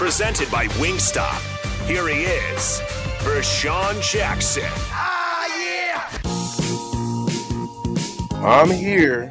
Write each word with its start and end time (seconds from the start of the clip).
Presented 0.00 0.50
by 0.50 0.66
Wingstop. 0.80 1.38
Here 1.86 2.08
he 2.08 2.22
is, 2.22 2.80
Vershan 3.18 4.00
Jackson. 4.00 4.62
Ah, 4.90 5.44
yeah! 5.60 6.08
I'm 8.42 8.70
here. 8.70 9.30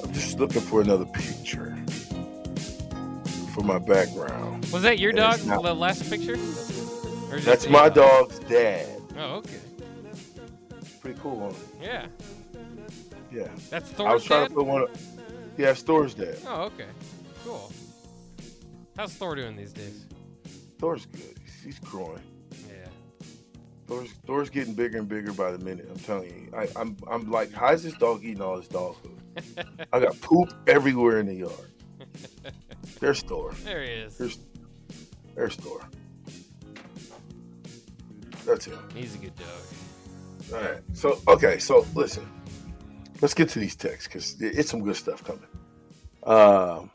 I'm 0.00 0.12
just 0.12 0.38
looking 0.38 0.60
for 0.60 0.80
another 0.80 1.06
picture 1.06 1.76
for 3.52 3.64
my 3.64 3.80
background. 3.80 4.64
Was 4.72 4.82
that 4.84 5.00
your 5.00 5.10
And 5.10 5.18
dog? 5.18 5.44
not- 5.44 5.64
The 5.64 5.74
last 5.74 6.08
picture? 6.08 6.34
Or 7.32 7.36
is 7.36 7.44
That's 7.44 7.64
the- 7.64 7.70
my 7.70 7.88
dog's 7.88 8.38
dad. 8.38 8.86
Oh, 9.18 9.38
okay. 9.38 9.58
Pretty 11.00 11.18
cool, 11.20 11.50
huh? 11.50 11.56
Yeah. 11.82 12.06
Yeah. 13.32 13.48
That's 13.70 13.90
Thor's 13.90 14.08
I 14.08 14.14
was 14.14 14.24
trying 14.24 14.42
dad? 14.42 14.48
to 14.50 14.54
put 14.54 14.66
one. 14.66 14.82
Up. 14.84 14.90
Yeah, 15.56 15.74
Thor's 15.74 16.14
dad. 16.14 16.36
Oh, 16.46 16.62
okay. 16.62 16.86
Cool. 17.44 17.72
How's 19.00 19.14
Thor 19.14 19.34
doing 19.34 19.56
these 19.56 19.72
days? 19.72 20.04
Thor's 20.78 21.06
good. 21.06 21.34
He's, 21.64 21.78
growing. 21.78 22.20
Yeah. 22.68 22.86
Thor's 23.86 24.10
Thor's 24.26 24.50
getting 24.50 24.74
bigger 24.74 24.98
and 24.98 25.08
bigger 25.08 25.32
by 25.32 25.52
the 25.52 25.58
minute. 25.58 25.88
I'm 25.90 25.98
telling 26.00 26.28
you. 26.28 26.54
I, 26.54 26.68
I'm 26.76 26.98
I'm 27.10 27.30
like, 27.30 27.50
how's 27.50 27.82
this 27.82 27.94
dog 27.94 28.22
eating 28.22 28.42
all 28.42 28.58
this 28.58 28.68
dog 28.68 28.96
food? 28.96 29.66
I 29.94 30.00
got 30.00 30.20
poop 30.20 30.52
everywhere 30.66 31.18
in 31.18 31.24
the 31.24 31.34
yard. 31.34 31.70
There's 33.00 33.22
Thor. 33.22 33.54
There 33.64 33.82
he 33.82 33.88
is. 33.88 34.18
There's 34.18 34.38
there's 35.34 35.56
Thor. 35.56 35.80
That's 38.44 38.66
him. 38.66 38.86
He's 38.94 39.14
a 39.14 39.18
good 39.18 39.32
dog. 39.34 40.52
All 40.52 40.60
right. 40.60 40.82
So 40.92 41.22
okay. 41.26 41.58
So 41.58 41.86
listen, 41.94 42.28
let's 43.22 43.32
get 43.32 43.48
to 43.48 43.60
these 43.60 43.76
texts 43.76 44.08
because 44.08 44.38
it's 44.42 44.68
some 44.68 44.82
good 44.82 44.96
stuff 44.96 45.24
coming. 45.24 45.46
Um, 46.24 46.90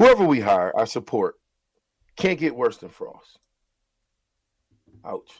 whoever 0.00 0.24
we 0.24 0.40
hire, 0.40 0.72
I 0.76 0.84
support. 0.86 1.34
Can't 2.16 2.38
get 2.38 2.56
worse 2.56 2.78
than 2.78 2.88
Frost. 2.88 3.38
Ouch. 5.04 5.30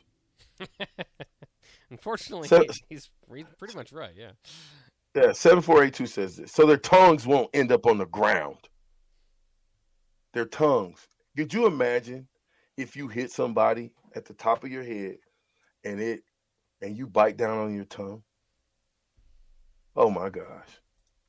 Unfortunately, 1.91 2.47
So- 2.47 2.65
he's 2.89 3.11
pretty 3.29 3.75
much 3.75 3.93
right. 3.93 4.13
Yeah. 4.15 4.33
Yeah, 5.15 5.33
seven 5.33 5.61
four 5.61 5.83
eight 5.83 5.95
two 5.95 6.07
says 6.07 6.37
this. 6.37 6.53
So 6.53 6.67
their 6.67 6.77
tongues 6.77 7.27
won't 7.27 7.51
end 7.53 7.73
up 7.73 7.87
on 7.87 7.99
the 7.99 8.07
ground. 8.07 8.59
Their 10.35 10.45
tongues. 10.47 11.09
Could 11.37 11.53
you 11.53 11.67
imagine 11.67 12.29
if 12.77 12.95
you 12.95 13.09
hit 13.09 13.33
somebody 13.33 13.91
at 14.15 14.25
the 14.27 14.35
top 14.35 14.63
of 14.63 14.71
your 14.71 14.85
head 14.85 15.17
and 15.85 16.01
it 16.01 16.21
and 16.81 16.97
you 16.97 17.07
bite 17.09 17.37
down 17.37 17.59
on 17.59 17.75
your 17.75 17.87
tongue? 17.87 18.23
Oh 19.97 20.11
my 20.11 20.29
gosh. 20.31 20.69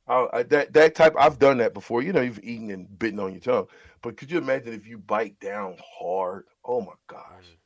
That 0.08 0.74
that 0.74 0.96
type 0.96 1.16
I've 1.18 1.40
done 1.40 1.58
that 1.60 1.74
before. 1.74 2.02
You 2.02 2.14
know, 2.14 2.22
you've 2.22 2.44
eaten 2.44 2.70
and 2.72 3.00
bitten 3.00 3.20
on 3.20 3.32
your 3.32 3.42
tongue. 3.42 3.68
But 4.02 4.18
could 4.18 4.32
you 4.32 4.38
imagine 4.38 4.74
if 4.74 4.88
you 4.88 4.98
bite 4.98 5.40
down 5.40 5.78
hard? 6.00 6.46
Oh 6.66 6.82
my 6.82 6.94
gosh. 7.08 7.58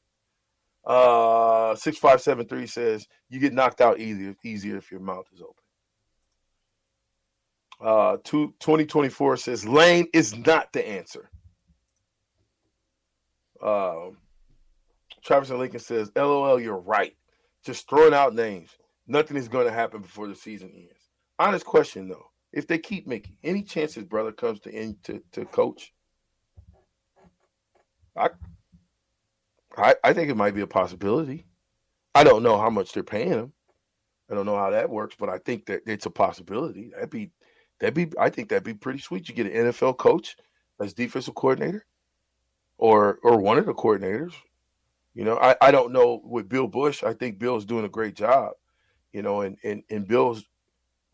Uh, 0.86 1.76
six 1.76 1.98
five 1.98 2.22
seven 2.22 2.46
three 2.46 2.68
says 2.68 3.08
you 3.30 3.40
get 3.40 3.54
knocked 3.54 3.82
out 3.82 4.00
easier 4.00 4.36
easier 4.44 4.78
if 4.78 4.92
your 4.92 5.00
mouth 5.00 5.26
is 5.34 5.42
open. 5.42 5.56
Uh, 7.82 8.18
two, 8.24 8.54
2024 8.60 9.38
says 9.38 9.68
Lane 9.68 10.08
is 10.14 10.36
not 10.36 10.72
the 10.72 10.88
answer. 10.88 11.30
Um, 13.62 14.18
Travis 15.24 15.50
and 15.50 15.60
Lincoln 15.60 15.80
says, 15.80 16.12
"LOL, 16.16 16.60
you're 16.60 16.78
right. 16.78 17.16
Just 17.64 17.90
throwing 17.90 18.14
out 18.14 18.36
names. 18.36 18.78
Nothing 19.08 19.38
is 19.38 19.48
going 19.48 19.66
to 19.66 19.74
happen 19.74 20.02
before 20.02 20.28
the 20.28 20.36
season 20.36 20.72
ends." 20.76 21.10
Honest 21.40 21.66
question 21.66 22.08
though: 22.08 22.30
If 22.56 22.68
they 22.68 22.80
keep 22.80 23.06
Mickey, 23.06 23.38
any 23.44 23.62
chances 23.62 24.06
brother 24.06 24.32
comes 24.32 24.62
to 24.62 24.94
to, 25.04 25.22
to 25.34 25.46
coach? 25.46 25.94
I, 28.18 28.30
I, 29.78 29.96
I 30.04 30.14
think 30.14 30.30
it 30.30 30.38
might 30.38 30.56
be 30.56 30.62
a 30.62 30.68
possibility. 30.68 31.46
I 32.16 32.24
don't 32.24 32.44
know 32.44 32.58
how 32.58 32.70
much 32.70 32.94
they're 32.94 33.04
paying 33.04 33.28
him. 33.28 33.54
I 34.32 34.36
don't 34.36 34.46
know 34.46 34.56
how 34.56 34.70
that 34.70 34.90
works, 34.90 35.16
but 35.20 35.28
I 35.30 35.38
think 35.38 35.66
that 35.66 35.82
it's 35.86 36.06
a 36.06 36.10
possibility. 36.10 36.92
That'd 36.94 37.10
be 37.10 37.32
that'd 37.80 37.94
be 37.94 38.10
I 38.18 38.30
think 38.30 38.50
that'd 38.50 38.64
be 38.64 38.74
pretty 38.74 39.00
sweet. 39.00 39.28
You 39.28 39.36
get 39.36 39.48
an 39.48 39.72
NFL 39.72 39.98
coach 39.98 40.38
as 40.80 40.94
defensive 40.94 41.36
coordinator 41.36 41.86
or 42.78 43.20
or 43.22 43.38
one 43.38 43.58
of 43.58 43.66
the 43.66 43.74
coordinators. 43.74 44.34
You 45.14 45.26
know, 45.26 45.38
I, 45.38 45.56
I 45.62 45.72
don't 45.72 45.94
know 45.94 46.22
with 46.24 46.50
Bill 46.50 46.68
Bush. 46.68 47.04
I 47.04 47.14
think 47.14 47.38
Bill's 47.38 47.66
doing 47.66 47.86
a 47.86 47.90
great 47.90 48.16
job. 48.16 48.54
You 49.12 49.22
know, 49.22 49.42
and 49.42 49.58
and 49.64 49.84
and 49.90 50.08
Bill's 50.08 50.46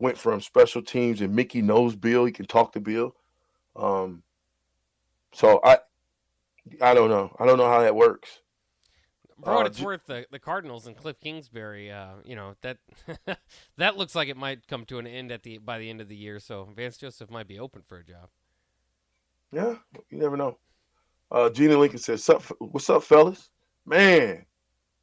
went 0.02 0.18
from 0.18 0.40
special 0.40 0.82
teams 0.82 1.20
and 1.20 1.34
Mickey 1.34 1.62
knows 1.62 1.96
Bill. 1.96 2.24
He 2.26 2.32
can 2.32 2.46
talk 2.46 2.72
to 2.72 2.80
Bill. 2.80 3.14
Um 3.76 4.22
so 5.32 5.60
I 5.64 5.78
I 6.80 6.92
don't 6.94 7.08
know. 7.08 7.34
I 7.40 7.46
don't 7.46 7.56
know 7.58 7.68
how 7.68 7.80
that 7.80 7.94
works. 7.96 8.40
For 9.42 9.52
what 9.54 9.62
Uh, 9.64 9.66
it's 9.66 9.78
j- 9.78 9.84
worth, 9.84 10.06
the, 10.06 10.26
the 10.30 10.38
Cardinals 10.38 10.86
and 10.86 10.96
Cliff 10.96 11.18
Kingsbury, 11.18 11.90
uh, 11.90 12.14
you 12.24 12.36
know 12.36 12.54
that 12.60 12.78
that 13.76 13.96
looks 13.96 14.14
like 14.14 14.28
it 14.28 14.36
might 14.36 14.68
come 14.68 14.84
to 14.86 14.98
an 14.98 15.06
end 15.06 15.32
at 15.32 15.42
the 15.42 15.58
by 15.58 15.78
the 15.78 15.88
end 15.90 16.00
of 16.00 16.08
the 16.08 16.14
year. 16.16 16.38
So 16.38 16.68
Vance 16.76 16.96
Joseph 16.98 17.30
might 17.30 17.48
be 17.48 17.58
open 17.58 17.82
for 17.82 17.98
a 17.98 18.04
job. 18.04 18.28
Yeah, 19.50 19.76
you 20.10 20.18
never 20.18 20.36
know. 20.36 20.58
Uh, 21.30 21.50
Gina 21.50 21.76
Lincoln 21.78 21.98
says, 21.98 22.28
what's 22.58 22.88
up, 22.90 23.02
fellas? 23.02 23.50
Man, 23.86 24.46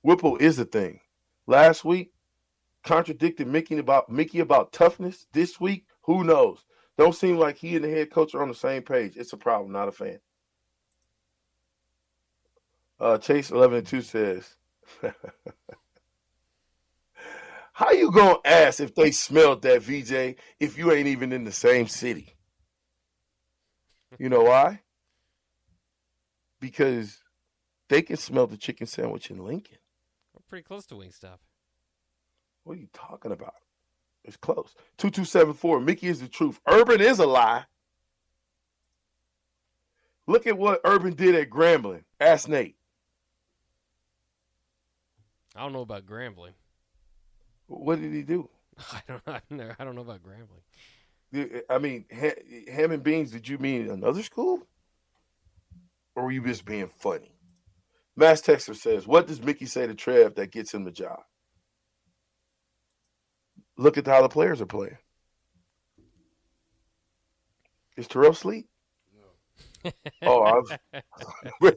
Whipple 0.04 0.38
is 0.38 0.58
a 0.60 0.66
thing. 0.66 1.00
Last 1.46 1.84
week, 1.84 2.12
contradicted 2.84 3.48
Mickey 3.48 3.78
about 3.78 4.10
Mickey 4.10 4.40
about 4.40 4.72
toughness. 4.72 5.28
This 5.34 5.60
week, 5.60 5.86
who 6.04 6.24
knows? 6.24 6.66
Don't 6.98 7.16
seem 7.16 7.38
like 7.38 7.58
he 7.58 7.76
and 7.76 7.86
the 7.86 7.90
head 7.90 8.12
coach 8.12 8.34
are 8.36 8.42
on 8.42 8.50
the 8.50 8.56
same 8.56 8.82
page. 8.82 9.14
It's 9.16 9.34
a 9.34 9.38
problem. 9.38 9.72
Not 9.72 9.88
a 9.88 9.92
fan." 9.92 10.20
Uh, 13.00 13.18
Chase 13.18 13.52
eleven 13.52 13.78
and 13.80 13.88
two 13.88 14.02
says, 14.02 14.56
"How 17.74 17.92
you 17.92 18.12
gonna 18.12 18.40
ask 18.44 18.80
if 18.80 18.96
they 18.96 19.12
smelled 19.12 19.62
that 19.62 19.82
VJ 19.82 20.36
if 20.60 20.78
you 20.78 20.92
ain't 20.92 21.08
even 21.08 21.32
in 21.32 21.46
the 21.46 21.52
same 21.52 21.88
city?" 21.88 22.36
You 24.18 24.28
know 24.30 24.42
why? 24.42 24.82
Because 26.60 27.20
they 27.88 28.02
can 28.02 28.18
smell 28.18 28.48
the 28.48 28.58
chicken 28.58 28.88
sandwich 28.88 29.30
in 29.30 29.38
Lincoln. 29.38 29.78
We're 30.34 30.42
pretty 30.48 30.64
close 30.64 30.86
to 30.88 30.96
Wingstop. 30.96 31.38
What 32.69 32.78
are 32.78 32.81
you 32.81 32.90
talking 32.94 33.31
about? 33.31 33.56
It's 34.24 34.38
close. 34.38 34.75
2274. 35.00 35.80
Mickey 35.80 36.06
is 36.06 36.22
the 36.22 36.28
truth. 36.28 36.59
Urban 36.68 37.02
is 37.02 37.18
a 37.18 37.25
lie. 37.25 37.63
Look 40.28 40.46
at 40.46 40.56
what 40.56 40.80
Urban 40.84 41.16
did 41.16 41.34
at 41.34 41.50
Grambling. 41.50 42.03
Ask 42.19 42.47
Nate. 42.47 42.75
I 45.56 45.62
don't 45.62 45.74
know 45.74 45.81
about 45.81 46.06
Grambling. 46.06 46.53
What 47.66 48.00
did 48.00 48.13
he 48.13 48.22
do? 48.22 48.47
I 48.78 49.01
don't. 49.07 49.25
Know, 49.50 49.72
I 49.80 49.84
don't 49.84 49.96
know 49.96 50.01
about 50.01 50.19
Grambling. 50.22 51.63
I 51.72 51.80
mean, 51.80 52.06
ham 52.72 52.91
and 52.91 53.01
beans, 53.01 53.31
did 53.31 53.47
you 53.47 53.57
mean 53.57 53.90
another 53.90 54.22
school? 54.22 54.60
Or 56.15 56.25
were 56.25 56.31
you 56.31 56.45
just 56.45 56.65
being 56.65 56.88
funny? 56.88 57.33
Mass 58.15 58.44
Texter 58.44 58.75
says, 58.75 59.07
What 59.07 59.25
does 59.25 59.42
Mickey 59.42 59.65
say 59.65 59.88
to 59.88 59.95
Trev 59.95 60.36
that 60.36 60.51
gets 60.51 60.72
him 60.72 60.83
the 60.83 60.92
job? 60.92 61.22
Look 63.80 63.98
at 63.98 64.06
how 64.06 64.22
the 64.22 64.28
players 64.28 64.60
are 64.60 64.66
playing. 64.66 64.98
Is 67.96 68.10
Terrell 68.10 68.31
asleep? 68.31 68.68
Oh, 70.22 70.42
I 70.44 70.54
was, 70.56 70.74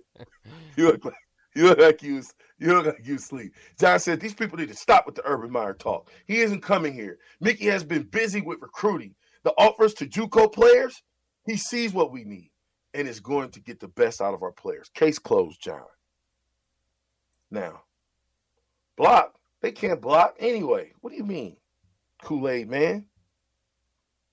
you 0.77 0.87
look 0.87 1.05
like 1.05 1.15
you 1.55 1.69
look 1.69 1.79
like 1.79 2.03
you 2.03 2.17
was, 2.17 2.35
you 2.59 2.75
look 2.75 2.87
like 2.87 3.07
you 3.07 3.19
sleep. 3.19 3.55
John 3.79 4.01
said 4.01 4.19
these 4.19 4.35
people 4.35 4.59
need 4.59 4.71
to 4.71 4.75
stop 4.75 5.07
with 5.07 5.15
the 5.15 5.23
Urban 5.25 5.53
Meyer 5.53 5.75
talk. 5.75 6.11
He 6.27 6.41
isn't 6.41 6.61
coming 6.61 6.93
here. 6.93 7.19
Mickey 7.41 7.67
has 7.67 7.85
been 7.85 8.03
busy 8.03 8.41
with 8.41 8.63
recruiting. 8.63 9.15
The 9.45 9.53
offers 9.53 9.95
to 9.95 10.07
JUCO 10.07 10.53
players, 10.53 11.05
he 11.47 11.57
sees 11.57 11.93
what 11.93 12.11
we 12.11 12.25
need 12.25 12.51
and 12.95 13.07
is 13.07 13.21
going 13.21 13.51
to 13.51 13.61
get 13.61 13.79
the 13.79 13.87
best 13.87 14.21
out 14.21 14.35
of 14.35 14.43
our 14.43 14.51
players. 14.51 14.89
Case 14.93 15.21
closed, 15.21 15.63
John. 15.63 15.87
Now, 17.49 17.83
block. 18.97 19.37
They 19.61 19.71
can't 19.71 20.01
block 20.01 20.35
anyway. 20.41 20.95
What 21.01 21.11
do 21.11 21.17
you 21.17 21.25
mean? 21.25 21.59
Kool-Aid 22.23 22.71
man. 22.71 23.07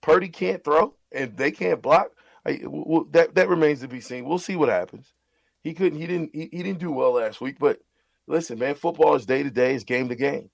Purdy 0.01 0.29
can't 0.29 0.63
throw 0.63 0.95
and 1.11 1.35
they 1.35 1.51
can't 1.51 1.81
block. 1.81 2.11
I, 2.45 2.61
well, 2.63 3.05
that 3.11 3.35
that 3.35 3.49
remains 3.49 3.81
to 3.81 3.87
be 3.87 3.99
seen. 3.99 4.25
We'll 4.25 4.39
see 4.39 4.55
what 4.55 4.69
happens. 4.69 5.13
He 5.61 5.73
couldn't. 5.73 5.99
He 5.99 6.07
didn't. 6.07 6.31
He, 6.33 6.49
he 6.51 6.63
didn't 6.63 6.79
do 6.79 6.91
well 6.91 7.13
last 7.13 7.41
week. 7.41 7.57
But 7.59 7.79
listen, 8.27 8.57
man, 8.57 8.75
football 8.75 9.15
is 9.15 9.25
day 9.25 9.43
to 9.43 9.51
day. 9.51 9.75
It's 9.75 9.83
game 9.83 10.07
to 10.09 10.15
game. 10.15 10.49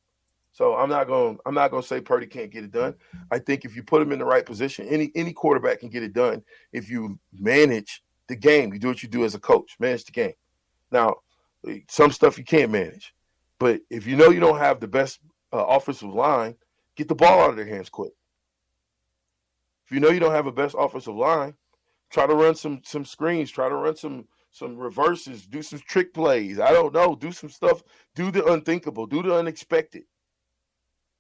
So 0.52 0.76
I'm 0.76 0.90
not 0.90 1.08
going. 1.08 1.38
I'm 1.46 1.54
not 1.54 1.70
going 1.70 1.84
to 1.84 1.88
say 1.88 2.02
Purdy 2.02 2.28
can't 2.28 2.50
get 2.52 2.64
it 2.64 2.72
done. 2.72 2.96
I 3.30 3.40
think 3.40 3.66
if 3.66 3.76
you 3.76 3.84
put 3.84 4.02
him 4.02 4.12
in 4.12 4.20
the 4.20 4.26
right 4.26 4.46
position, 4.46 4.88
any 4.88 5.12
any 5.14 5.34
quarterback 5.34 5.82
can 5.82 5.90
get 5.90 6.04
it 6.04 6.14
done 6.14 6.44
if 6.74 6.90
you 6.90 7.20
manage 7.32 8.02
the 8.28 8.36
game. 8.36 8.74
You 8.74 8.80
do 8.80 8.88
what 8.88 9.04
you 9.04 9.10
do 9.10 9.26
as 9.26 9.36
a 9.36 9.40
coach. 9.40 9.76
Manage 9.80 10.06
the 10.06 10.12
game. 10.12 10.34
Now, 10.92 11.18
some 11.90 12.12
stuff 12.12 12.38
you 12.38 12.46
can't 12.46 12.72
manage, 12.72 13.14
but 13.60 13.82
if 13.90 14.08
you 14.08 14.16
know 14.16 14.30
you 14.30 14.40
don't 14.40 14.60
have 14.60 14.80
the 14.80 14.88
best 14.88 15.20
uh, 15.52 15.66
offensive 15.66 16.14
line, 16.14 16.56
get 16.96 17.08
the 17.08 17.16
ball 17.16 17.42
out 17.42 17.52
of 17.52 17.56
their 17.56 17.68
hands 17.68 17.90
quick. 17.90 18.14
If 19.86 19.92
you 19.92 20.00
know 20.00 20.10
you 20.10 20.20
don't 20.20 20.32
have 20.32 20.48
a 20.48 20.52
best 20.52 20.76
offensive 20.78 21.16
line, 21.16 21.56
try 22.12 22.26
to 22.28 22.34
run 22.34 22.56
some 22.56 22.82
some 22.84 23.06
screens. 23.06 23.52
Try 23.52 23.70
to 23.70 23.76
run 23.76 23.96
some 23.96 24.28
some 24.52 24.78
reverses. 24.78 25.46
Do 25.46 25.62
some 25.62 25.80
trick 25.80 26.14
plays. 26.14 26.60
I 26.60 26.72
don't 26.72 26.94
know. 26.94 27.16
Do 27.16 27.32
some 27.32 27.50
stuff. 27.50 27.84
Do 28.16 28.32
the 28.32 28.46
unthinkable. 28.46 29.06
Do 29.06 29.22
the 29.22 29.36
unexpected 29.36 30.04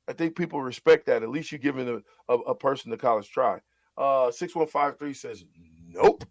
I 0.07 0.13
think 0.13 0.35
people 0.35 0.61
respect 0.61 1.07
that. 1.07 1.23
At 1.23 1.29
least 1.29 1.51
you're 1.51 1.59
giving 1.59 1.89
a, 1.89 2.33
a, 2.33 2.37
a 2.39 2.55
person 2.55 2.91
the 2.91 2.97
college 2.97 3.29
try. 3.29 3.59
Uh, 3.97 4.31
6153 4.31 5.13
says, 5.13 5.45
nope. 5.87 6.25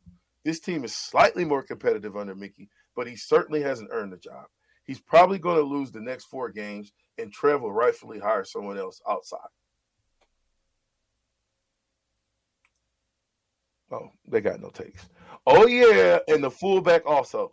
This 0.45 0.61
team 0.61 0.85
is 0.85 0.95
slightly 0.95 1.45
more 1.45 1.63
competitive 1.63 2.17
under 2.17 2.35
Mickey, 2.35 2.69
but 2.95 3.07
he 3.07 3.17
certainly 3.17 3.63
hasn't 3.63 3.91
earned 3.93 4.13
the 4.13 4.19
job. 4.19 4.47
He's 4.85 5.01
probably 5.01 5.39
going 5.39 5.57
to 5.57 5.63
lose 5.63 5.91
the 5.91 6.01
next 6.01 6.27
four 6.27 6.51
games, 6.51 6.93
and 7.19 7.33
Trev 7.33 7.63
will 7.63 7.73
rightfully 7.73 8.19
hire 8.19 8.45
someone 8.45 8.79
else 8.79 9.01
outside. 9.09 9.39
Oh, 13.91 14.11
they 14.27 14.41
got 14.41 14.61
no 14.61 14.71
takes. 14.71 15.09
Oh, 15.47 15.67
yeah. 15.67 16.19
And 16.29 16.43
the 16.43 16.51
fullback 16.51 17.07
also. 17.07 17.53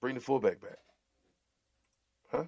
Bring 0.00 0.14
the 0.14 0.20
fullback 0.20 0.60
back. 0.60 0.78
Huh? 2.30 2.44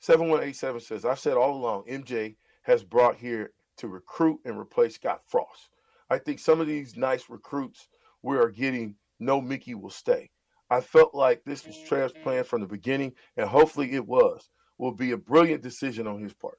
7187 0.00 0.80
says, 0.80 1.04
I've 1.04 1.20
said 1.20 1.36
all 1.36 1.56
along, 1.56 1.84
MJ 1.88 2.36
has 2.62 2.82
brought 2.82 3.16
here 3.16 3.52
to 3.76 3.88
recruit 3.88 4.40
and 4.44 4.58
replace 4.58 4.96
Scott 4.96 5.20
Frost. 5.28 5.70
I 6.08 6.18
think 6.18 6.40
some 6.40 6.60
of 6.60 6.66
these 6.66 6.96
nice 6.96 7.30
recruits 7.30 7.88
we 8.22 8.36
are 8.36 8.50
getting, 8.50 8.96
no 9.20 9.40
Mickey 9.40 9.74
will 9.74 9.90
stay. 9.90 10.30
I 10.70 10.80
felt 10.80 11.14
like 11.14 11.42
this 11.44 11.66
was 11.66 11.76
Trev's 11.76 12.12
plan 12.12 12.44
from 12.44 12.60
the 12.60 12.66
beginning, 12.66 13.14
and 13.36 13.48
hopefully 13.48 13.92
it 13.92 14.06
was. 14.06 14.48
Will 14.78 14.92
be 14.92 15.10
a 15.10 15.18
brilliant 15.18 15.62
decision 15.62 16.06
on 16.06 16.22
his 16.22 16.32
part. 16.32 16.58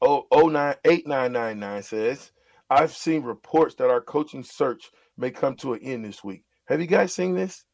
Oh, 0.00 0.26
899999 0.32 1.82
says, 1.82 2.32
I've 2.70 2.92
seen 2.92 3.22
reports 3.24 3.74
that 3.74 3.90
our 3.90 4.00
coaching 4.00 4.42
search 4.42 4.90
may 5.18 5.30
come 5.30 5.56
to 5.56 5.74
an 5.74 5.80
end 5.82 6.04
this 6.04 6.24
week. 6.24 6.44
Have 6.66 6.80
you 6.80 6.86
guys 6.86 7.12
seen 7.12 7.34
this? 7.34 7.64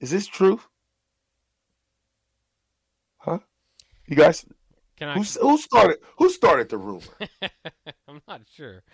Is 0.00 0.10
this 0.10 0.28
true? 0.28 0.60
Huh? 3.16 3.40
You 4.06 4.14
guys? 4.14 4.44
Can 4.96 5.08
I? 5.08 5.14
Who, 5.14 5.22
who 5.22 5.58
started? 5.58 5.98
Who 6.18 6.30
started 6.30 6.68
the 6.68 6.78
rumor? 6.78 7.02
I'm 8.06 8.20
not 8.28 8.42
sure. 8.54 8.84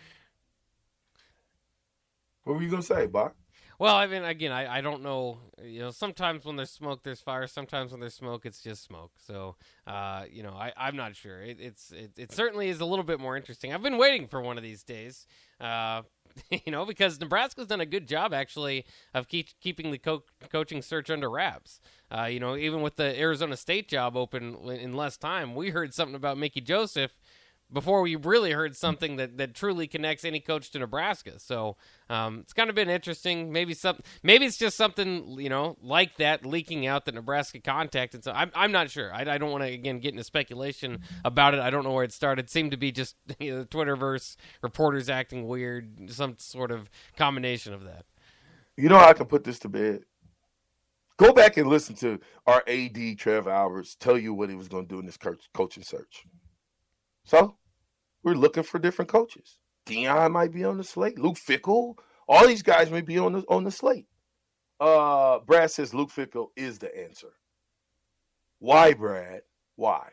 What 2.44 2.56
were 2.56 2.62
you 2.62 2.70
gonna 2.70 2.82
say, 2.82 3.06
Bob? 3.06 3.32
Well, 3.78 3.94
I 3.94 4.06
mean, 4.06 4.24
again, 4.24 4.52
I, 4.52 4.78
I 4.78 4.80
don't 4.80 5.02
know. 5.02 5.38
You 5.62 5.80
know, 5.80 5.90
sometimes 5.90 6.44
when 6.44 6.56
there's 6.56 6.70
smoke, 6.70 7.02
there's 7.02 7.20
fire. 7.20 7.46
Sometimes 7.46 7.90
when 7.90 8.00
there's 8.00 8.14
smoke, 8.14 8.46
it's 8.46 8.60
just 8.60 8.84
smoke. 8.84 9.12
So, 9.26 9.56
uh, 9.86 10.24
you 10.30 10.42
know, 10.42 10.52
I, 10.52 10.72
I'm 10.76 10.96
not 10.96 11.16
sure. 11.16 11.40
It, 11.42 11.58
it's 11.60 11.90
it, 11.90 12.12
it 12.16 12.32
certainly 12.32 12.68
is 12.68 12.80
a 12.80 12.84
little 12.84 13.04
bit 13.04 13.20
more 13.20 13.36
interesting. 13.36 13.72
I've 13.72 13.82
been 13.82 13.98
waiting 13.98 14.28
for 14.28 14.40
one 14.40 14.56
of 14.56 14.62
these 14.62 14.82
days. 14.82 15.26
Uh, 15.60 16.02
you 16.50 16.72
know, 16.72 16.84
because 16.84 17.20
Nebraska's 17.20 17.66
done 17.66 17.80
a 17.80 17.86
good 17.86 18.08
job 18.08 18.32
actually 18.34 18.84
of 19.12 19.28
keep, 19.28 19.48
keeping 19.60 19.90
the 19.90 19.98
co- 19.98 20.24
coaching 20.50 20.82
search 20.82 21.10
under 21.10 21.30
wraps. 21.30 21.80
Uh, 22.16 22.24
you 22.24 22.40
know, 22.40 22.56
even 22.56 22.82
with 22.82 22.96
the 22.96 23.18
Arizona 23.18 23.56
State 23.56 23.88
job 23.88 24.16
open 24.16 24.56
in 24.68 24.94
less 24.94 25.16
time, 25.16 25.54
we 25.54 25.70
heard 25.70 25.94
something 25.94 26.14
about 26.14 26.38
Mickey 26.38 26.60
Joseph 26.60 27.12
before 27.74 28.00
we 28.00 28.16
really 28.16 28.52
heard 28.52 28.76
something 28.76 29.16
that, 29.16 29.36
that 29.36 29.52
truly 29.52 29.86
connects 29.86 30.24
any 30.24 30.40
coach 30.40 30.70
to 30.70 30.78
Nebraska. 30.78 31.38
So 31.38 31.76
um, 32.08 32.38
it's 32.40 32.52
kind 32.52 32.70
of 32.70 32.76
been 32.76 32.88
interesting. 32.88 33.52
Maybe 33.52 33.74
some, 33.74 33.98
maybe 34.22 34.46
it's 34.46 34.56
just 34.56 34.76
something 34.76 35.36
you 35.38 35.48
know 35.50 35.76
like 35.82 36.16
that 36.16 36.46
leaking 36.46 36.86
out 36.86 37.04
that 37.04 37.14
Nebraska 37.14 37.60
contacted. 37.60 38.24
So 38.24 38.32
I'm 38.32 38.50
I'm 38.54 38.72
not 38.72 38.90
sure. 38.90 39.12
I, 39.12 39.22
I 39.22 39.38
don't 39.38 39.50
want 39.50 39.64
to 39.64 39.70
again 39.70 39.98
get 39.98 40.12
into 40.12 40.24
speculation 40.24 41.00
about 41.24 41.54
it. 41.54 41.60
I 41.60 41.70
don't 41.70 41.84
know 41.84 41.92
where 41.92 42.04
it 42.04 42.12
started. 42.12 42.46
It 42.46 42.50
seemed 42.50 42.70
to 42.70 42.76
be 42.76 42.92
just 42.92 43.16
you 43.38 43.58
know, 43.58 43.64
Twitterverse 43.64 44.36
reporters 44.62 45.10
acting 45.10 45.46
weird, 45.46 46.10
some 46.10 46.36
sort 46.38 46.70
of 46.70 46.88
combination 47.16 47.74
of 47.74 47.84
that. 47.84 48.06
You 48.76 48.88
know, 48.88 48.98
how 48.98 49.08
I 49.08 49.12
can 49.12 49.26
put 49.26 49.44
this 49.44 49.58
to 49.60 49.68
bed. 49.68 50.04
Go 51.16 51.32
back 51.32 51.56
and 51.56 51.68
listen 51.68 51.94
to 51.96 52.18
our 52.46 52.64
AD 52.66 53.18
Trev 53.18 53.46
Alberts 53.46 53.94
tell 53.94 54.18
you 54.18 54.34
what 54.34 54.50
he 54.50 54.56
was 54.56 54.66
going 54.66 54.86
to 54.86 54.94
do 54.94 54.98
in 54.98 55.06
this 55.06 55.18
coaching 55.52 55.84
search. 55.84 56.24
So 57.24 57.56
we're 58.24 58.34
looking 58.34 58.62
for 58.62 58.78
different 58.78 59.10
coaches. 59.10 59.58
Deion 59.86 60.32
might 60.32 60.52
be 60.52 60.64
on 60.64 60.78
the 60.78 60.84
slate. 60.84 61.18
Luke 61.18 61.36
Fickell. 61.36 61.96
All 62.26 62.46
these 62.46 62.62
guys 62.62 62.90
may 62.90 63.02
be 63.02 63.18
on 63.18 63.34
the 63.34 63.44
on 63.48 63.64
the 63.64 63.70
slate. 63.70 64.06
Uh, 64.80 65.38
Brad 65.40 65.70
says 65.70 65.94
Luke 65.94 66.10
Fickell 66.10 66.48
is 66.56 66.78
the 66.78 66.96
answer. 66.96 67.34
Why, 68.58 68.94
Brad? 68.94 69.42
Why? 69.76 70.08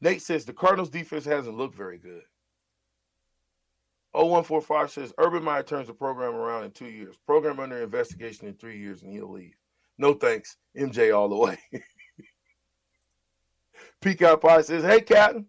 Nate 0.00 0.22
says 0.22 0.44
the 0.44 0.52
Cardinals 0.52 0.90
defense 0.90 1.24
hasn't 1.24 1.56
looked 1.56 1.76
very 1.76 1.98
good. 1.98 2.22
0145 4.12 4.90
says 4.90 5.14
Urban 5.18 5.42
Meyer 5.44 5.62
turns 5.62 5.86
the 5.86 5.94
program 5.94 6.34
around 6.34 6.64
in 6.64 6.70
two 6.70 6.88
years. 6.88 7.16
Program 7.26 7.60
under 7.60 7.82
investigation 7.82 8.46
in 8.46 8.54
three 8.54 8.78
years, 8.78 9.02
and 9.02 9.12
he'll 9.12 9.30
leave. 9.30 9.54
No 9.98 10.14
thanks. 10.14 10.56
MJ 10.76 11.16
all 11.16 11.28
the 11.28 11.36
way. 11.36 11.58
Peacock 14.00 14.40
Pie 14.40 14.62
says, 14.62 14.82
Hey, 14.82 15.00
Captain, 15.00 15.46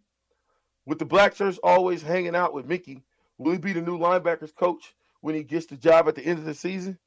with 0.85 0.99
the 0.99 1.05
black 1.05 1.35
shirts 1.35 1.59
always 1.63 2.01
hanging 2.01 2.35
out 2.35 2.53
with 2.53 2.65
Mickey, 2.65 3.03
will 3.37 3.53
he 3.53 3.57
be 3.57 3.73
the 3.73 3.81
new 3.81 3.97
linebackers 3.97 4.53
coach 4.53 4.95
when 5.21 5.35
he 5.35 5.43
gets 5.43 5.65
the 5.65 5.77
job 5.77 6.07
at 6.07 6.15
the 6.15 6.25
end 6.25 6.39
of 6.39 6.45
the 6.45 6.53
season? 6.53 6.97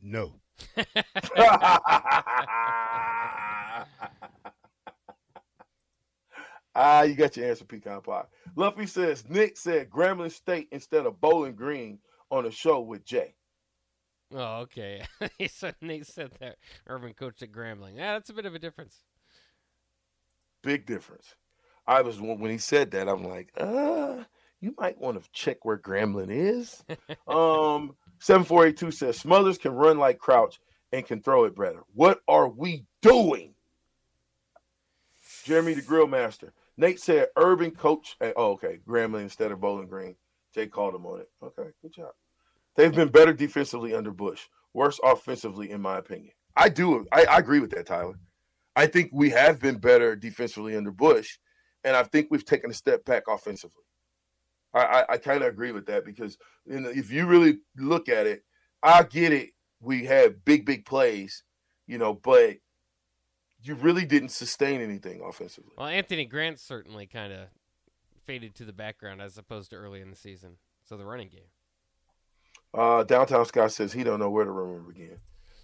No. 0.00 0.34
ah, 6.74 7.02
you 7.02 7.14
got 7.14 7.36
your 7.36 7.48
answer, 7.48 7.64
pecan 7.64 8.00
pie. 8.00 8.24
Luffy 8.56 8.86
says 8.86 9.24
Nick 9.28 9.56
said 9.56 9.90
Grambling 9.90 10.32
State 10.32 10.68
instead 10.72 11.06
of 11.06 11.20
Bowling 11.20 11.54
Green 11.54 11.98
on 12.30 12.46
a 12.46 12.50
show 12.50 12.80
with 12.80 13.04
Jay. 13.04 13.34
Oh, 14.34 14.60
okay. 14.60 15.02
he 15.38 15.48
said 15.48 15.74
Nate 15.80 16.06
said 16.06 16.32
that 16.40 16.56
Urban 16.86 17.12
coach 17.14 17.42
at 17.42 17.52
Grambling. 17.52 17.96
Yeah, 17.96 18.14
that's 18.14 18.30
a 18.30 18.34
bit 18.34 18.46
of 18.46 18.54
a 18.54 18.58
difference. 18.58 18.96
Big 20.62 20.86
difference. 20.86 21.34
I 21.86 22.02
was 22.02 22.20
when 22.20 22.50
he 22.50 22.58
said 22.58 22.90
that, 22.92 23.08
I'm 23.08 23.24
like, 23.24 23.52
uh, 23.56 24.24
you 24.60 24.74
might 24.78 25.00
want 25.00 25.22
to 25.22 25.28
check 25.32 25.64
where 25.64 25.78
Grambling 25.78 26.30
is. 26.30 26.84
um, 27.26 27.96
seven 28.18 28.44
four 28.44 28.66
eight 28.66 28.76
two 28.76 28.90
says 28.90 29.18
Smothers 29.18 29.58
can 29.58 29.72
run 29.72 29.98
like 29.98 30.18
Crouch 30.18 30.60
and 30.92 31.04
can 31.04 31.20
throw 31.22 31.44
it 31.44 31.56
better. 31.56 31.82
What 31.94 32.20
are 32.28 32.48
we 32.48 32.84
doing? 33.00 33.54
Jeremy 35.44 35.74
the 35.74 35.82
Grill 35.82 36.06
Master. 36.06 36.52
Nate 36.76 37.00
said 37.00 37.28
Urban 37.36 37.72
coach. 37.72 38.16
Oh, 38.20 38.52
okay. 38.52 38.78
Grambling 38.86 39.22
instead 39.22 39.52
of 39.52 39.60
Bowling 39.60 39.88
Green. 39.88 40.16
Jay 40.54 40.66
called 40.66 40.94
him 40.94 41.06
on 41.06 41.20
it. 41.20 41.30
Okay, 41.42 41.70
good 41.80 41.92
job. 41.92 42.12
They've 42.76 42.94
been 42.94 43.08
better 43.08 43.32
defensively 43.32 43.94
under 43.94 44.10
Bush, 44.10 44.48
worse 44.72 45.00
offensively, 45.02 45.70
in 45.70 45.80
my 45.80 45.98
opinion. 45.98 46.32
I 46.56 46.68
do. 46.68 47.06
I, 47.12 47.24
I 47.24 47.38
agree 47.38 47.60
with 47.60 47.70
that, 47.70 47.86
Tyler. 47.86 48.18
I 48.76 48.86
think 48.86 49.10
we 49.12 49.30
have 49.30 49.60
been 49.60 49.78
better 49.78 50.16
defensively 50.16 50.76
under 50.76 50.90
Bush, 50.90 51.38
and 51.84 51.96
I 51.96 52.02
think 52.02 52.28
we've 52.30 52.44
taken 52.44 52.70
a 52.70 52.74
step 52.74 53.04
back 53.04 53.24
offensively. 53.28 53.82
I, 54.74 54.80
I, 54.80 55.04
I 55.10 55.16
kind 55.18 55.42
of 55.42 55.48
agree 55.48 55.72
with 55.72 55.86
that 55.86 56.04
because 56.04 56.38
you 56.66 56.80
know, 56.80 56.88
if 56.88 57.10
you 57.10 57.26
really 57.26 57.58
look 57.76 58.08
at 58.08 58.26
it, 58.26 58.44
I 58.82 59.02
get 59.02 59.32
it. 59.32 59.50
We 59.80 60.04
had 60.04 60.44
big, 60.44 60.64
big 60.64 60.84
plays, 60.84 61.42
you 61.86 61.98
know, 61.98 62.14
but 62.14 62.58
you 63.62 63.74
really 63.74 64.04
didn't 64.04 64.30
sustain 64.30 64.80
anything 64.80 65.22
offensively. 65.24 65.72
Well, 65.76 65.88
Anthony 65.88 66.24
Grant 66.24 66.58
certainly 66.58 67.06
kind 67.06 67.32
of 67.32 67.48
faded 68.24 68.54
to 68.56 68.64
the 68.64 68.72
background 68.72 69.20
as 69.20 69.38
opposed 69.38 69.70
to 69.70 69.76
early 69.76 70.00
in 70.00 70.10
the 70.10 70.16
season. 70.16 70.56
So 70.84 70.96
the 70.96 71.04
running 71.04 71.28
game. 71.28 71.50
Uh, 72.74 73.04
Downtown 73.04 73.44
Scott 73.44 73.72
says 73.72 73.92
he 73.92 74.04
don't 74.04 74.18
know 74.18 74.30
where 74.30 74.44
the 74.44 74.50
rumor 74.50 74.80
began. 74.80 75.16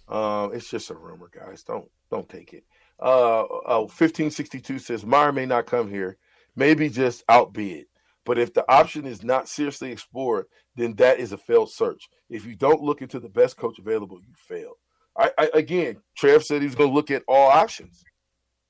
Uh, 0.07 0.49
it's 0.53 0.69
just 0.69 0.89
a 0.89 0.95
rumor, 0.95 1.29
guys. 1.33 1.63
Don't 1.63 1.89
don't 2.09 2.27
take 2.27 2.53
it. 2.53 2.63
Uh, 3.01 3.43
uh, 3.43 3.79
1562 3.81 4.79
says 4.79 5.05
Meyer 5.05 5.31
may 5.31 5.45
not 5.45 5.65
come 5.65 5.89
here, 5.89 6.17
maybe 6.55 6.89
just 6.89 7.23
outbid. 7.29 7.85
But 8.25 8.37
if 8.37 8.53
the 8.53 8.69
option 8.71 9.05
is 9.05 9.23
not 9.23 9.47
seriously 9.47 9.91
explored, 9.91 10.45
then 10.75 10.93
that 10.95 11.19
is 11.19 11.31
a 11.31 11.37
failed 11.37 11.71
search. 11.71 12.09
If 12.29 12.45
you 12.45 12.55
don't 12.55 12.81
look 12.81 13.01
into 13.01 13.19
the 13.19 13.29
best 13.29 13.57
coach 13.57 13.79
available, 13.79 14.19
you 14.19 14.33
fail. 14.35 14.73
I, 15.17 15.31
I 15.37 15.49
again, 15.53 15.97
Trev 16.15 16.43
said 16.43 16.61
he 16.61 16.67
was 16.67 16.75
going 16.75 16.89
to 16.89 16.95
look 16.95 17.11
at 17.11 17.23
all 17.27 17.49
options. 17.49 18.03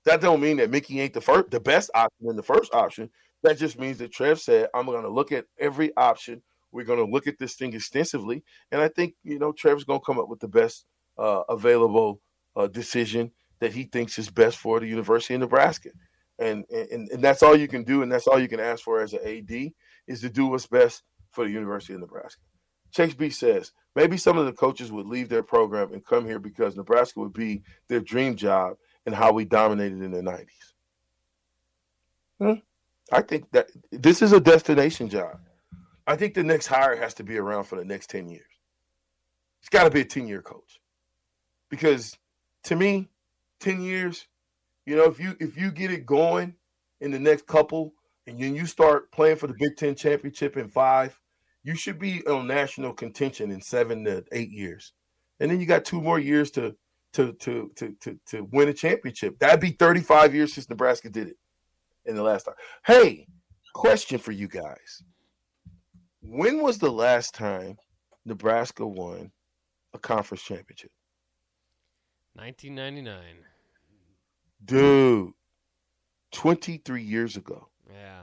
That 0.05 0.21
don't 0.21 0.41
mean 0.41 0.57
that 0.57 0.69
Mickey 0.69 1.01
ain't 1.01 1.13
the 1.13 1.21
first, 1.21 1.51
the 1.51 1.59
best 1.59 1.89
option 1.93 2.29
in 2.29 2.35
the 2.35 2.43
first 2.43 2.73
option. 2.73 3.09
That 3.43 3.57
just 3.57 3.79
means 3.79 3.97
that 3.97 4.11
Trev 4.11 4.39
said 4.39 4.69
I'm 4.73 4.85
going 4.85 5.01
to 5.03 5.09
look 5.09 5.31
at 5.31 5.45
every 5.59 5.95
option 5.97 6.41
We're 6.71 6.85
going 6.85 7.05
to 7.05 7.11
look 7.11 7.27
at 7.27 7.37
this 7.37 7.55
thing 7.55 7.73
extensively, 7.73 8.43
and 8.71 8.81
I 8.81 8.87
think 8.87 9.15
you 9.23 9.39
know 9.39 9.51
Trevor's 9.51 9.83
going 9.83 9.99
to 9.99 10.05
come 10.05 10.19
up 10.19 10.29
with 10.29 10.39
the 10.39 10.47
best 10.47 10.85
uh, 11.17 11.43
available 11.49 12.21
uh, 12.55 12.67
decision 12.67 13.31
that 13.59 13.73
he 13.73 13.83
thinks 13.83 14.17
is 14.17 14.29
best 14.29 14.57
for 14.57 14.79
the 14.79 14.87
University 14.87 15.33
of 15.33 15.41
Nebraska, 15.41 15.89
and, 16.37 16.65
and 16.69 17.09
and 17.09 17.23
that's 17.23 17.43
all 17.43 17.55
you 17.55 17.67
can 17.67 17.83
do, 17.83 18.01
and 18.01 18.11
that's 18.11 18.27
all 18.27 18.39
you 18.39 18.47
can 18.47 18.59
ask 18.59 18.83
for 18.83 19.01
as 19.01 19.13
an 19.13 19.19
AD 19.25 19.71
is 20.07 20.21
to 20.21 20.29
do 20.29 20.47
what's 20.47 20.67
best 20.67 21.03
for 21.31 21.45
the 21.45 21.51
University 21.51 21.93
of 21.93 21.99
Nebraska. 21.99 22.41
Chase 22.91 23.13
B 23.13 23.29
says 23.29 23.71
maybe 23.95 24.17
some 24.17 24.37
of 24.37 24.45
the 24.45 24.53
coaches 24.53 24.91
would 24.91 25.05
leave 25.05 25.29
their 25.29 25.43
program 25.43 25.93
and 25.93 26.05
come 26.05 26.25
here 26.25 26.39
because 26.39 26.75
Nebraska 26.75 27.19
would 27.19 27.33
be 27.33 27.61
their 27.87 27.99
dream 27.99 28.35
job 28.35 28.77
and 29.05 29.13
how 29.13 29.31
we 29.31 29.45
dominated 29.45 30.01
in 30.01 30.11
the 30.11 30.21
90s. 30.21 30.45
Hmm. 32.39 32.59
I 33.11 33.21
think 33.21 33.51
that 33.51 33.69
this 33.91 34.21
is 34.21 34.33
a 34.33 34.39
destination 34.39 35.09
job. 35.09 35.39
I 36.07 36.15
think 36.15 36.33
the 36.33 36.43
next 36.43 36.67
hire 36.67 36.95
has 36.95 37.13
to 37.15 37.23
be 37.23 37.37
around 37.37 37.65
for 37.65 37.75
the 37.75 37.85
next 37.85 38.09
10 38.09 38.29
years. 38.29 38.45
It's 39.59 39.69
got 39.69 39.83
to 39.83 39.89
be 39.89 40.01
a 40.01 40.05
10 40.05 40.27
year 40.27 40.41
coach. 40.41 40.79
Because 41.69 42.17
to 42.63 42.75
me, 42.75 43.09
10 43.59 43.81
years, 43.81 44.27
you 44.85 44.95
know, 44.95 45.05
if 45.05 45.19
you 45.19 45.35
if 45.39 45.57
you 45.57 45.71
get 45.71 45.91
it 45.91 46.05
going 46.05 46.55
in 47.01 47.11
the 47.11 47.19
next 47.19 47.45
couple 47.47 47.93
and 48.25 48.39
then 48.39 48.55
you 48.55 48.65
start 48.65 49.11
playing 49.11 49.37
for 49.37 49.47
the 49.47 49.55
Big 49.57 49.77
Ten 49.77 49.95
championship 49.95 50.57
in 50.57 50.67
five, 50.67 51.19
you 51.63 51.75
should 51.75 51.99
be 51.99 52.25
on 52.25 52.47
national 52.47 52.93
contention 52.93 53.51
in 53.51 53.61
seven 53.61 54.03
to 54.05 54.23
eight 54.31 54.51
years. 54.51 54.93
And 55.39 55.49
then 55.49 55.59
you 55.59 55.65
got 55.65 55.85
two 55.85 56.01
more 56.01 56.19
years 56.19 56.51
to 56.51 56.75
to 57.13 57.33
to 57.33 57.71
to 57.75 57.95
to, 58.01 58.19
to 58.27 58.47
win 58.51 58.69
a 58.69 58.73
championship. 58.73 59.39
That'd 59.39 59.59
be 59.59 59.71
35 59.71 60.33
years 60.35 60.53
since 60.53 60.69
Nebraska 60.69 61.09
did 61.09 61.27
it 61.27 61.37
in 62.05 62.15
the 62.15 62.23
last 62.23 62.43
time. 62.43 62.55
Hey, 62.85 63.27
question 63.73 64.17
for 64.19 64.31
you 64.31 64.47
guys. 64.47 65.03
When 66.21 66.61
was 66.61 66.79
the 66.79 66.91
last 66.91 67.33
time 67.33 67.77
Nebraska 68.25 68.85
won 68.85 69.31
a 69.93 69.99
conference 69.99 70.43
championship? 70.43 70.91
1999. 72.33 73.23
Dude, 74.65 75.33
23 76.31 77.03
years 77.03 77.37
ago. 77.37 77.69
Yeah. 77.89 78.21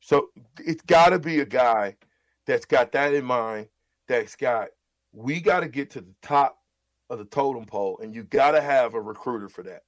So 0.00 0.28
it's 0.58 0.82
got 0.82 1.10
to 1.10 1.18
be 1.18 1.40
a 1.40 1.44
guy 1.44 1.96
that's 2.46 2.64
got 2.64 2.92
that 2.92 3.14
in 3.14 3.24
mind, 3.24 3.68
that's 4.06 4.36
got, 4.36 4.68
we 5.12 5.40
got 5.40 5.60
to 5.60 5.68
get 5.68 5.90
to 5.90 6.00
the 6.00 6.14
top 6.22 6.58
of 7.10 7.18
the 7.18 7.24
totem 7.24 7.64
pole, 7.64 7.98
and 8.02 8.14
you 8.14 8.22
got 8.22 8.52
to 8.52 8.60
have 8.60 8.94
a 8.94 9.00
recruiter 9.00 9.48
for 9.48 9.62
that. 9.64 9.82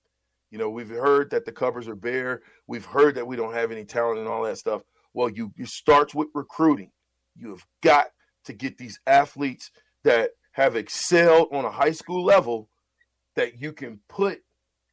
You 0.50 0.58
know, 0.58 0.68
we've 0.68 0.88
heard 0.88 1.30
that 1.30 1.44
the 1.44 1.52
covers 1.52 1.86
are 1.88 1.94
bare. 1.94 2.42
We've 2.66 2.84
heard 2.84 3.14
that 3.14 3.26
we 3.26 3.36
don't 3.36 3.54
have 3.54 3.70
any 3.70 3.84
talent 3.84 4.18
and 4.18 4.28
all 4.28 4.42
that 4.42 4.58
stuff. 4.58 4.82
Well, 5.14 5.30
you 5.30 5.52
it 5.56 5.68
starts 5.68 6.14
with 6.14 6.28
recruiting. 6.34 6.90
You 7.36 7.50
have 7.50 7.64
got 7.82 8.06
to 8.44 8.52
get 8.52 8.76
these 8.76 8.98
athletes 9.06 9.70
that 10.02 10.30
have 10.52 10.74
excelled 10.74 11.48
on 11.52 11.64
a 11.64 11.70
high 11.70 11.92
school 11.92 12.24
level 12.24 12.68
that 13.36 13.60
you 13.60 13.72
can 13.72 14.00
put 14.08 14.42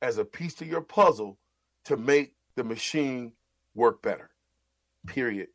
as 0.01 0.17
a 0.17 0.25
piece 0.25 0.53
to 0.56 0.65
your 0.65 0.82
puzzle 0.82 1.38
to 1.86 1.98
make 1.98 2.34
the 2.56 2.63
machine 2.63 3.34
work 3.75 4.01
better. 4.01 4.29
Period. 5.06 5.48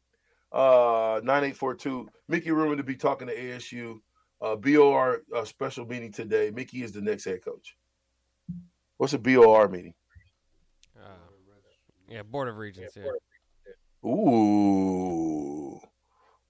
Uh 0.50 1.20
9842. 1.24 2.08
Mickey 2.28 2.50
Ruben 2.50 2.76
to 2.76 2.84
be 2.84 2.96
talking 2.96 3.28
to 3.28 3.36
ASU. 3.36 4.00
Uh 4.40 4.56
BOR 4.56 5.22
uh, 5.34 5.44
special 5.44 5.86
meeting 5.86 6.12
today. 6.12 6.50
Mickey 6.50 6.82
is 6.82 6.92
the 6.92 7.00
next 7.00 7.24
head 7.24 7.44
coach. 7.44 7.76
What's 8.96 9.14
a 9.14 9.18
BOR 9.18 9.68
meeting? 9.68 9.94
Uh, 10.96 11.08
yeah, 12.08 12.22
Board 12.22 12.48
of 12.48 12.56
Regents. 12.56 12.96
Yeah. 12.96 14.08
Ooh. 14.08 15.80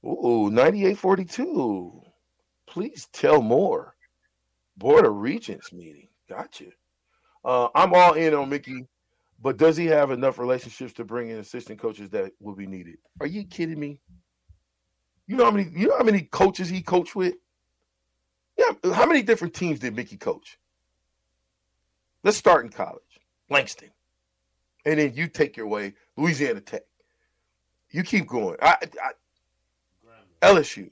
Ooh, 0.04 0.50
9842. 0.50 2.02
Please 2.66 3.08
tell 3.12 3.40
more. 3.40 3.94
Board 4.76 5.06
of 5.06 5.14
Regents 5.14 5.72
meeting. 5.72 6.08
Gotcha. 6.32 6.64
Uh, 7.44 7.68
I'm 7.74 7.92
all 7.92 8.14
in 8.14 8.32
on 8.32 8.48
Mickey, 8.48 8.86
but 9.42 9.58
does 9.58 9.76
he 9.76 9.86
have 9.86 10.10
enough 10.10 10.38
relationships 10.38 10.94
to 10.94 11.04
bring 11.04 11.28
in 11.28 11.38
assistant 11.38 11.78
coaches 11.78 12.08
that 12.10 12.32
will 12.40 12.54
be 12.54 12.66
needed? 12.66 12.96
Are 13.20 13.26
you 13.26 13.44
kidding 13.44 13.78
me? 13.78 14.00
You 15.26 15.36
know 15.36 15.44
how 15.44 15.50
many 15.50 15.70
you 15.74 15.88
know 15.88 15.98
how 15.98 16.04
many 16.04 16.22
coaches 16.22 16.68
he 16.68 16.80
coached 16.80 17.14
with? 17.14 17.34
Yeah, 18.56 18.92
how 18.94 19.06
many 19.06 19.22
different 19.22 19.54
teams 19.54 19.78
did 19.78 19.94
Mickey 19.94 20.16
coach? 20.16 20.58
Let's 22.24 22.36
start 22.36 22.64
in 22.64 22.70
college. 22.70 23.02
Langston. 23.50 23.90
And 24.86 24.98
then 24.98 25.12
you 25.14 25.28
take 25.28 25.56
your 25.56 25.66
way, 25.66 25.94
Louisiana 26.16 26.60
Tech. 26.60 26.82
You 27.90 28.02
keep 28.02 28.26
going. 28.26 28.56
I, 28.62 28.76
I 29.02 30.52
LSU. 30.52 30.90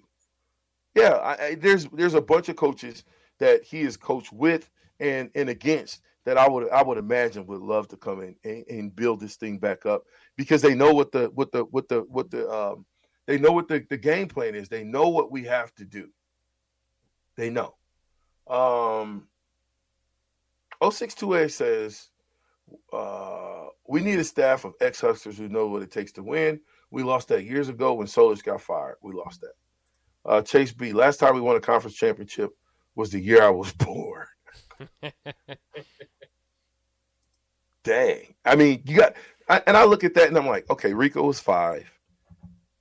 Yeah, 0.95 1.15
I, 1.15 1.45
I, 1.45 1.55
there's 1.55 1.87
there's 1.87 2.15
a 2.15 2.21
bunch 2.21 2.49
of 2.51 2.57
coaches 2.57 3.05
that 3.39 3.65
he 3.65 3.83
has 3.85 3.97
coached 3.97 4.33
with 4.33 4.69
and 5.01 5.31
and 5.35 5.49
against 5.49 6.03
that 6.25 6.39
I 6.39 6.49
would 6.49 6.71
I 6.71 6.83
would 6.83 6.99
imagine 6.99 7.47
would 7.47 7.61
love 7.61 7.89
to 7.89 7.97
come 7.97 8.21
in 8.21 8.37
and, 8.45 8.65
and 8.69 8.97
build 8.97 9.21
this 9.21 9.37
thing 9.37 9.59
back 9.59 9.87
up 9.87 10.05
because 10.37 10.63
they 10.63 10.75
know 10.75 10.93
what 10.93 11.13
the 11.13 11.31
what 11.35 11.53
the 11.53 11.65
what 11.65 11.89
the 11.89 12.01
what 12.03 12.31
the 12.31 12.49
um 12.51 12.85
they 13.27 13.39
know 13.39 13.53
what 13.53 13.69
the, 13.69 13.85
the 13.89 13.97
game 13.97 14.29
plan 14.29 14.55
is. 14.55 14.69
They 14.69 14.85
know 14.85 15.09
what 15.09 15.31
we 15.31 15.45
have 15.45 15.75
to 15.77 15.85
do. 15.85 16.09
They 17.37 17.51
know. 17.51 17.75
Um 18.47 19.29
062A 20.83 21.51
says 21.51 22.09
uh, 22.93 23.67
we 23.87 24.03
need 24.03 24.19
a 24.19 24.25
staff 24.25 24.65
of 24.65 24.75
ex 24.81 25.01
hustlers 25.01 25.39
who 25.39 25.49
know 25.49 25.67
what 25.67 25.83
it 25.83 25.91
takes 25.91 26.13
to 26.13 26.23
win. 26.23 26.61
We 26.91 27.03
lost 27.03 27.29
that 27.29 27.45
years 27.45 27.69
ago 27.69 27.95
when 27.95 28.07
Solich 28.07 28.43
got 28.43 28.61
fired. 28.61 28.97
We 29.03 29.13
lost 29.13 29.43
that. 29.43 29.53
Uh, 30.25 30.43
Chase 30.43 30.73
B. 30.73 30.93
Last 30.93 31.19
time 31.19 31.35
we 31.35 31.41
won 31.41 31.57
a 31.57 31.61
conference 31.61 31.97
championship 31.97 32.51
was 32.95 33.11
the 33.11 33.21
year 33.21 33.43
I 33.43 33.51
was 33.51 33.73
born. 33.79 34.27
Dang. 37.85 38.35
I 38.45 38.57
mean, 38.57 38.83
you 38.87 38.97
got, 38.99 39.15
I, 39.49 39.63
and 39.67 39.77
I 39.77 39.85
look 39.85 40.05
at 40.05 40.15
that 40.15 40.29
and 40.29 40.37
I'm 40.37 40.47
like, 40.47 40.69
okay, 40.71 40.95
Rico 40.95 41.23
was 41.27 41.41
five. 41.41 41.91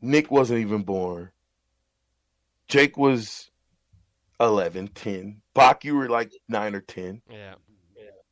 Nick 0.01 0.32
wasn't 0.32 0.60
even 0.60 0.84
born. 0.84 1.32
Jake 2.68 2.98
was 2.98 3.50
11, 4.39 4.89
10. 4.89 5.41
Bach, 5.53 5.84
you 5.84 5.96
were 5.96 6.10
like 6.10 6.32
nine 6.48 6.75
or 6.75 6.82
10. 6.82 7.22
Yeah. 7.29 7.56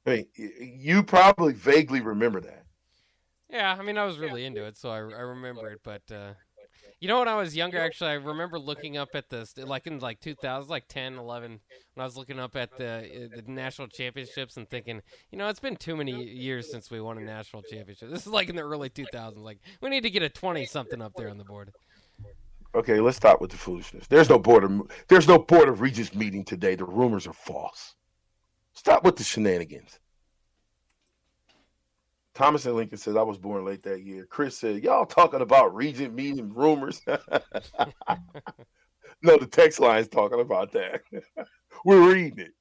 I 0.05 0.09
mean, 0.09 0.25
you 0.35 1.03
probably 1.03 1.53
vaguely 1.53 1.99
remember 1.99 2.39
that. 2.39 2.63
Yeah, 3.49 3.75
I 3.77 3.83
mean, 3.83 3.97
I 3.97 4.05
was 4.05 4.17
really 4.17 4.45
into 4.45 4.65
it, 4.65 4.77
so 4.77 4.89
I, 4.89 4.97
I 4.97 4.99
remember 4.99 5.69
it. 5.71 5.81
But 5.83 6.01
uh, 6.11 6.33
you 6.99 7.07
know, 7.07 7.19
when 7.19 7.27
I 7.27 7.35
was 7.35 7.55
younger, 7.55 7.79
actually, 7.79 8.11
I 8.11 8.13
remember 8.13 8.57
looking 8.57 8.97
up 8.97 9.09
at 9.13 9.29
the 9.29 9.47
like 9.57 9.85
in 9.85 9.99
like 9.99 10.19
2000, 10.19 10.69
like 10.69 10.87
10, 10.87 11.15
11, 11.15 11.51
when 11.51 11.59
I 12.01 12.03
was 12.03 12.17
looking 12.17 12.39
up 12.39 12.55
at 12.55 12.75
the 12.77 13.29
uh, 13.33 13.35
the 13.35 13.43
national 13.51 13.87
championships 13.87 14.57
and 14.57 14.67
thinking, 14.67 15.01
you 15.31 15.37
know, 15.37 15.47
it's 15.47 15.59
been 15.59 15.75
too 15.75 15.95
many 15.95 16.23
years 16.23 16.71
since 16.71 16.89
we 16.89 16.99
won 16.99 17.17
a 17.17 17.21
national 17.21 17.61
championship. 17.63 18.09
This 18.09 18.25
is 18.25 18.33
like 18.33 18.49
in 18.49 18.55
the 18.55 18.63
early 18.63 18.89
2000s. 18.89 19.37
Like, 19.37 19.59
we 19.81 19.89
need 19.89 20.03
to 20.03 20.09
get 20.09 20.23
a 20.23 20.29
20 20.29 20.65
something 20.65 21.01
up 21.01 21.13
there 21.15 21.29
on 21.29 21.37
the 21.37 21.43
board. 21.43 21.71
Okay, 22.73 22.99
let's 22.99 23.17
stop 23.17 23.41
with 23.41 23.51
the 23.51 23.57
foolishness. 23.57 24.07
There's 24.07 24.29
no 24.29 24.39
board 24.39 24.63
of 24.63 24.91
there's 25.07 25.27
no 25.27 25.39
board 25.39 25.69
of 25.69 25.81
regents 25.81 26.15
meeting 26.15 26.43
today. 26.43 26.75
The 26.75 26.85
rumors 26.85 27.27
are 27.27 27.33
false. 27.33 27.95
Stop 28.73 29.03
with 29.03 29.15
the 29.17 29.23
shenanigans. 29.23 29.99
Thomas 32.37 32.67
and 32.67 32.75
Lincoln 32.75 32.99
says 32.99 33.15
I 33.15 33.23
was 33.23 33.39
born 33.39 33.65
late 33.65 33.81
that 33.81 34.03
year. 34.03 34.27
Chris 34.29 34.55
said, 34.55 34.83
Y'all 34.83 35.07
talking 35.07 35.41
about 35.41 35.73
regent 35.73 36.13
meeting 36.13 36.53
rumors. 36.53 37.01
no, 37.07 37.17
the 39.39 39.47
text 39.49 39.79
line's 39.79 40.07
talking 40.07 40.39
about 40.39 40.71
that. 40.73 41.01
We're 41.85 42.13
reading 42.13 42.37
it. 42.37 42.53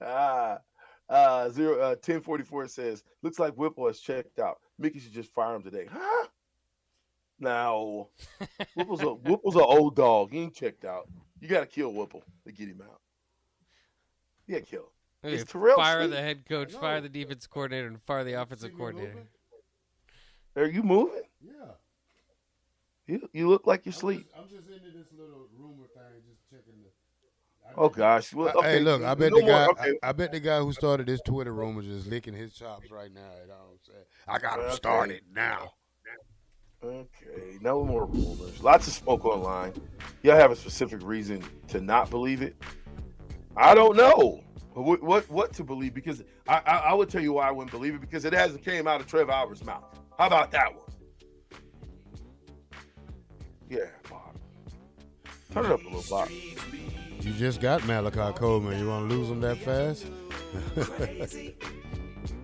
Ah, 0.00 0.58
uh, 1.08 1.48
zero, 1.48 1.80
uh, 1.80 1.96
1044 1.96 2.68
says, 2.68 3.02
Looks 3.24 3.40
like 3.40 3.54
Whipple 3.54 3.88
has 3.88 3.98
checked 3.98 4.38
out. 4.38 4.58
Mickey 4.78 5.00
should 5.00 5.12
just 5.12 5.32
fire 5.32 5.56
him 5.56 5.64
today. 5.64 5.88
Huh? 5.90 6.28
Now, 7.40 8.06
Whipple's 8.76 9.02
a 9.02 9.14
Whipple's 9.14 9.56
an 9.56 9.62
old 9.62 9.96
dog. 9.96 10.30
He 10.30 10.38
ain't 10.38 10.54
checked 10.54 10.84
out. 10.84 11.08
You 11.40 11.48
got 11.48 11.62
to 11.62 11.66
kill 11.66 11.92
Whipple 11.92 12.22
to 12.46 12.52
get 12.52 12.68
him 12.68 12.80
out. 12.88 13.00
Yeah, 14.46 14.60
kill 14.60 14.82
him. 14.82 14.86
It's 15.24 15.50
Terrell 15.50 15.76
fire 15.76 16.00
Sweet. 16.02 16.10
the 16.10 16.20
head 16.20 16.48
coach, 16.48 16.72
fire 16.72 17.00
the 17.00 17.08
defense 17.08 17.46
coordinator, 17.46 17.86
and 17.86 18.02
fire 18.02 18.24
the 18.24 18.32
offensive 18.40 18.72
coordinator. 18.76 19.26
Are 20.56 20.66
you 20.66 20.82
moving? 20.82 21.22
Yeah. 21.40 21.52
You 23.06 23.28
you 23.32 23.48
look 23.48 23.66
like 23.66 23.86
you 23.86 23.90
I'm 23.92 23.98
sleep. 23.98 24.24
Just, 24.24 24.36
I'm 24.36 24.44
just 24.48 24.68
into 24.68 24.96
this 24.96 25.06
little 25.16 25.46
rumor 25.56 25.86
thing, 25.94 26.22
just 26.28 26.40
checking 26.50 26.82
the. 26.82 26.88
I 27.68 27.72
Oh 27.76 27.88
gosh. 27.88 28.34
Well, 28.34 28.52
okay. 28.58 28.72
Hey, 28.74 28.80
look! 28.80 29.02
I 29.02 29.14
bet 29.14 29.32
no 29.32 29.40
the 29.40 29.46
guy. 29.46 29.64
more- 29.64 29.70
okay. 29.70 29.92
I, 30.02 30.08
I 30.08 30.12
bet 30.12 30.32
the 30.32 30.40
guy 30.40 30.58
who 30.58 30.72
started 30.72 31.06
this 31.06 31.20
Twitter 31.22 31.52
rumor 31.52 31.82
is 31.82 32.06
licking 32.06 32.34
his 32.34 32.52
chops 32.54 32.90
right 32.90 33.12
now. 33.12 33.20
You 33.40 33.48
know 33.48 33.54
what 33.54 33.72
I'm 33.72 33.78
saying? 33.84 34.04
I 34.28 34.38
got 34.38 34.58
him 34.58 34.64
Okay. 34.66 34.74
started 34.74 35.20
now. 35.32 35.72
Okay, 36.84 37.58
no 37.60 37.84
more 37.84 38.06
rumors. 38.06 38.60
Lots 38.60 38.88
of 38.88 38.92
smoke 38.92 39.24
online. 39.24 39.72
Y'all 40.24 40.36
have 40.36 40.50
a 40.50 40.56
specific 40.56 41.00
reason 41.04 41.44
to 41.68 41.80
not 41.80 42.10
believe 42.10 42.42
it? 42.42 42.56
I 43.56 43.74
don't 43.76 43.96
know 43.96 44.42
what 44.74 45.02
what, 45.02 45.30
what 45.30 45.52
to 45.54 45.64
believe 45.64 45.94
because 45.94 46.22
I, 46.48 46.62
I 46.64 46.76
I 46.76 46.94
would 46.94 47.08
tell 47.08 47.22
you 47.22 47.34
why 47.34 47.48
I 47.48 47.50
wouldn't 47.50 47.70
believe 47.70 47.94
it 47.94 48.00
because 48.00 48.24
it 48.24 48.32
hasn't 48.32 48.64
came 48.64 48.86
out 48.86 49.00
of 49.00 49.06
Trevor 49.06 49.32
Alberts' 49.32 49.64
mouth. 49.64 49.84
How 50.18 50.26
about 50.26 50.50
that 50.52 50.72
one? 50.72 50.82
Yeah, 53.68 53.86
Bob. 54.08 54.36
Turn 55.52 55.66
it 55.66 55.72
up 55.72 55.80
a 55.80 55.84
little, 55.84 56.04
Bob. 56.08 56.28
You 56.30 57.32
just 57.34 57.60
got 57.60 57.86
Malachi 57.86 58.38
Coleman. 58.38 58.78
You 58.78 58.88
want 58.88 59.08
to 59.08 59.16
lose 59.16 59.30
him 59.30 59.40
that 59.40 59.58
fast? 59.58 60.06
Crazy. 60.74 61.56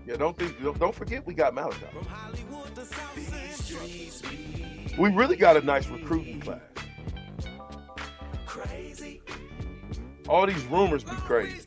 Yeah, 0.09 0.17
don't 0.17 0.35
think 0.39 0.63
don't, 0.63 0.79
don't 0.79 0.95
forget 0.95 1.27
we 1.27 1.35
got 1.35 1.55
Malachi. 1.55 1.85
We 4.99 5.11
really 5.11 5.37
got 5.37 5.59
a 5.59 5.61
nice 5.61 5.87
recruiting 5.89 6.41
class. 6.41 6.63
Crazy. 8.47 9.21
All 10.27 10.47
these 10.47 10.65
rumors 10.65 11.05
be 11.05 11.11
crazy. 11.11 11.61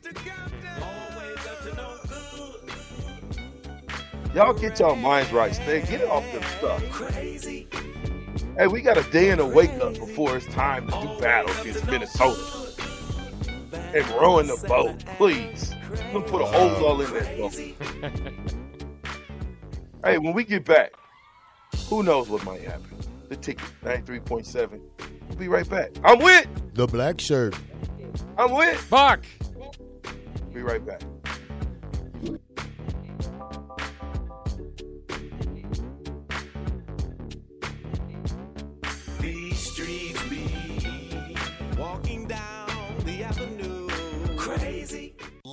Y'all 4.34 4.54
get 4.54 4.78
y'all 4.78 4.96
minds 4.96 5.30
right. 5.30 5.54
Stay 5.54 5.82
get 5.82 6.02
off 6.04 6.24
them 6.32 6.42
stuff. 6.58 6.82
Hey, 8.56 8.66
we 8.66 8.80
got 8.80 8.96
a 8.96 9.02
day 9.10 9.30
and 9.30 9.40
a 9.40 9.46
wake 9.46 9.72
up 9.72 9.92
before 9.94 10.36
it's 10.36 10.46
time 10.46 10.86
to 10.86 10.92
do 10.92 11.20
battle 11.20 11.54
against 11.60 11.86
Minnesota. 11.86 12.40
And 13.94 14.08
rowing 14.10 14.46
the 14.46 14.64
boat, 14.66 15.04
please. 15.18 15.74
Don't 16.12 16.26
put 16.26 16.40
a 16.40 16.46
holes 16.46 16.82
all 16.82 17.00
in 17.02 17.12
that 17.12 17.36
boat. 17.36 17.54
hey, 20.04 20.16
when 20.16 20.32
we 20.32 20.44
get 20.44 20.64
back, 20.64 20.92
who 21.88 22.02
knows 22.02 22.30
what 22.30 22.42
might 22.44 22.62
happen? 22.62 22.88
The 23.28 23.36
ticket, 23.36 23.66
93.7. 23.84 24.80
We'll 25.28 25.38
be 25.38 25.48
right 25.48 25.68
back. 25.68 25.90
I'm 26.04 26.20
with. 26.20 26.46
The 26.74 26.86
black 26.86 27.20
shirt. 27.20 27.54
I'm 28.38 28.52
with. 28.52 28.78
Fuck. 28.78 29.24
Be 30.54 30.62
right 30.62 30.84
back. 30.84 31.02